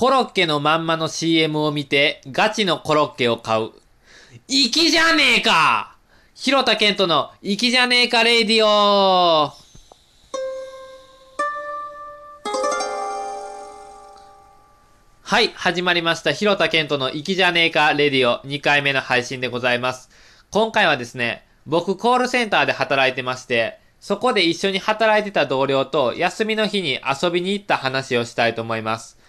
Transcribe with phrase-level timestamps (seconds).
[0.00, 3.72] コロッケのまんまの CM を見て、ガチのコロッケを買う。
[4.48, 5.94] 粋じゃねえか
[6.34, 9.52] 広田健人の粋じゃねえかレイディオ
[15.22, 16.32] はい、始まりました。
[16.32, 20.08] 広田健人の粋じゃねえかレディオ2回目の配信でございます。
[20.50, 29.19] 今回はですね、僕コールセンターで働いてまして、そこで一緒に働いてた同僚と休みの日に遊びに行った話をしたいと思います。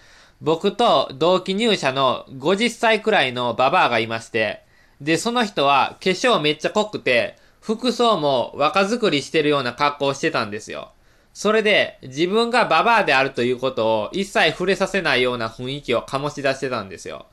[0.42, 4.64] 僕と同期入社の50歳くらいのババアがいまして、
[5.00, 10.90] で、その人は化粧めっちゃ濃くて、服装も若作りしてるような格好をしてたんですよ。
[11.32, 17.26] それで、自分がババアであるということを一切触れさせないような雰囲気を醸し出してたんですよ。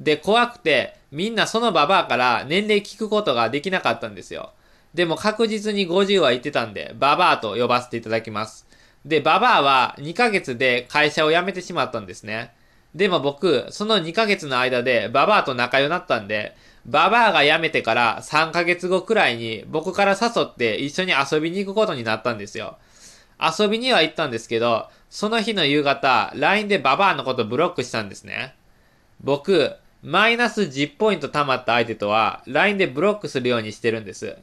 [0.00, 4.50] で、怖くて、みんなそのババアから年齢聞くことができなかったんですよ。
[4.94, 8.67] でも確実に50は言ってたんで、ババアと呼ばせていただきます。
[9.04, 12.52] で、ババアは2ヶ月で会社を辞めてしまったんですね。
[12.94, 22.78] でも僕、その2ヶ月の間でババアと仲良くなったんで、ババアが辞めてから3ヶ月後くらいに僕から誘って一緒に遊びに行くことになったんですよ。
[23.40, 28.54] 遊びには行ったんですけど、その日の夕方、LINE でババアのことブロックしたんですね。
[29.20, 34.36] 僕、マイナス10ポイント貯まった相手とは、LINE でブロックするようにしてるんです。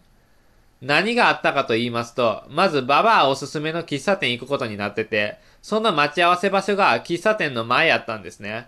[0.86, 8.68] 何があったかと言いますと、まずババアおすすめの喫茶店行くことになってて、その待ち合わせ場所が喫茶店の前やったんですね。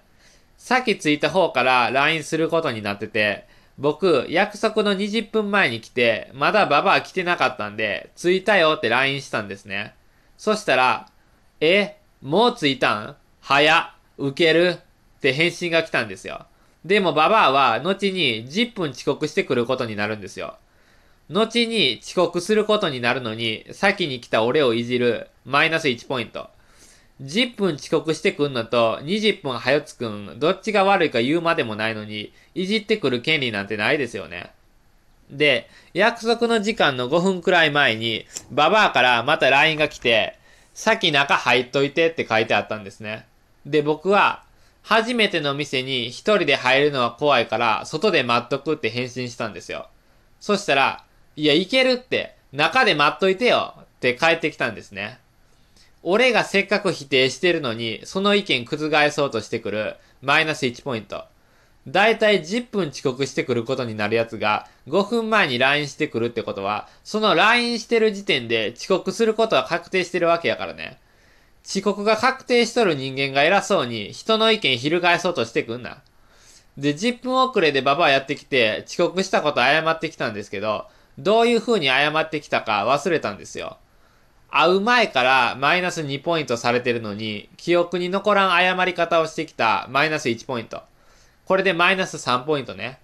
[0.58, 3.45] さっき着いた方から LINE することになってて、
[3.78, 9.94] 僕、約束の20分前に来て、まだババア来てなかったんで、着いたよって LINE したんですね。
[10.40, 11.08] そしたら、
[11.62, 13.16] え、もう着いたん？
[13.42, 14.78] 早、受ける？
[15.18, 16.48] って返信が来たんですよ。
[16.84, 20.58] でもババアは後に10分遅刻してくることになるんですよ。
[21.30, 26.50] 後に遅刻することになるのに、先に来た俺をいじる、マイナス1ポイント。
[27.22, 34.52] 10分遅刻してくんのと、20分早つくん、どっちが悪いか言うまでもないのに、いじってくる権利なんてないですよね。
[35.30, 40.38] で、約束の時間の5分くらい前に、ババアからまた LINE が来て、
[40.73, 43.26] 先中入っといてって書いてあったんですね。
[43.65, 44.44] で、僕は、
[44.83, 49.89] 初めての店に一人で入るのは怖いから、外で待っとくって返信したんですよ。
[50.39, 51.04] そしたら、
[51.37, 55.20] いや、行けるって、中で待っといてよって帰ってきたんですね。
[56.02, 61.26] 俺がせっかく否定してるのに、その意見覆そうとしてくる、マイナス1ポイント。
[61.87, 70.97] だいたい10分遅刻してくることになるやつが、5分前に LINE してくるってことは、その LINE してる時点で遅刻することは確定してるわけやからね。
[71.64, 76.02] 遅刻が確定しとる人間が偉そうに、人の意見翻そうとしてくんな。
[76.77, 80.87] で、10分遅れでババアやってきて、遅刻したこと謝ってきたんですけど、
[81.17, 83.78] どういう風に謝ってきたか忘れたんですよ。
[84.50, 90.82] 会う前からマイナス2ポイントされてるのに、記憶に残らん謝り方をしてきたマイナス1ポイント。
[91.45, 93.00] これでマイナス3ポイントね。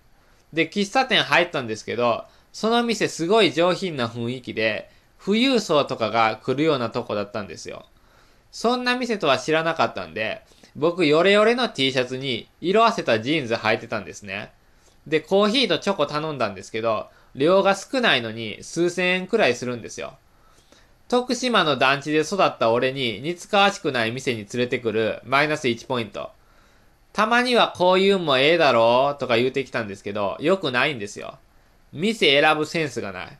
[0.53, 4.89] で、喫茶店入ったんですけど、その店すごい上品な雰囲気で、
[5.23, 7.85] 富裕層とかが来るようなとこだったんですよ。
[8.51, 10.43] そんな店とは知らなかったんで、
[10.75, 14.51] 僕ヨレヨレの T シャツに色あせたジーンズ履いてたんですね。
[15.07, 20.17] で、コーヒーとチョコ頼んだんですけど、量が少ないのに数千円くらいするんですよ。
[21.09, 26.31] 徳島の団地で育った俺に似つかわしくない店に連れてくるマイナス1ポイント。
[27.13, 31.37] たまにはこういうんもええだろうとか言うてきたんですけど、よくないんですよ。
[31.91, 33.37] 店選ぶセンスがない。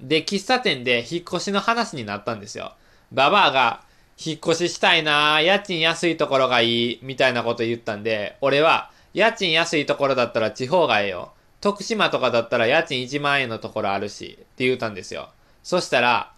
[0.00, 2.74] で、喫茶店で引っ越しの話になったんですよ。
[3.12, 3.82] ババアが、
[4.16, 11.32] 引っ越ししたいな家賃安いところがいい、みたいなこと言ったんで、俺は、家賃安いところだったら地方がええよ。
[11.64, 15.30] 徳島とかだったら家賃1万円のところあるし、って言ったんですよ。
[15.62, 16.30] そしたら、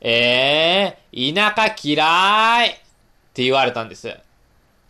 [0.00, 2.72] えー、田舎嫌いっ
[3.34, 4.16] て言われたんです。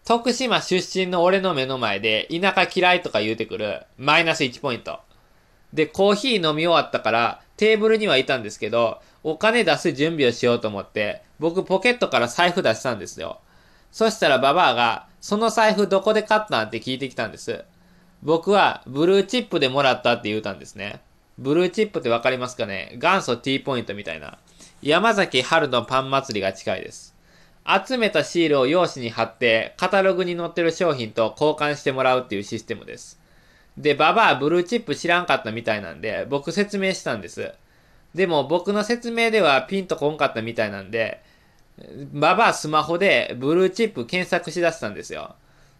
[0.04, 5.00] 徳島出身の俺の目の前で田舎嫌いとか言うてくるマイナス1ポイント。
[5.72, 13.40] で、コーヒー飲み終わったからテーブルにはいたんですけど、お金出す準備をしようと思って、僕ポケットから財布出したんですよ。
[13.90, 17.64] そしたらババアが、その財布どこで買ったんって聞いてきたんです。
[18.22, 21.00] 僕はブルーチップでもらったって言うたんですね。
[21.38, 22.96] ブルーチップってわかりますかね？
[23.00, 24.38] 元祖 T ポイントみたいな。
[24.82, 27.14] 山崎春のパン祭りが近いです。
[27.86, 33.20] 集めたシールを用紙に貼って、カタログに載ってる商品と交換してもらうっていうシステムです。
[33.78, 37.52] で、ババアブルーチップ知らんかったみたいなんで、僕説明したんです。
[38.14, 41.22] でも僕の説明ではピンとこんかったみたいなんで、
[42.12, 45.36] ババアスマホでブルーチップ検索しだしたんですよ。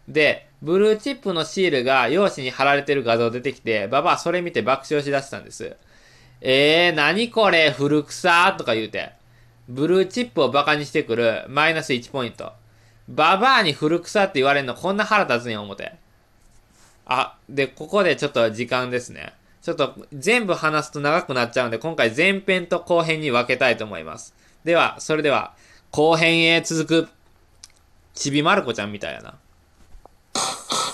[0.07, 5.75] で、ブルーチップのシールが用紙に貼られてる画像出てきて、ババアそれ見て爆笑しだしたんです。
[6.39, 9.11] えー、何これ、古臭とか言うて。
[9.67, 12.53] ブルーチップをバカにしてくるマイナス1ポイント。
[13.09, 15.93] ババアに古草って言われるのこんな腹立つんや思て。
[17.05, 19.33] あ、で、ここでちょっと時間ですね。
[19.61, 24.33] ちょっと全部話すと長くなっちゃうんで、今回前編と後編に分けたいと思います。
[24.63, 25.53] では、それでは、
[25.91, 27.09] 後編へ続く、
[28.13, 29.35] ちびまる子ちゃんみたいやな。
[30.35, 30.92] you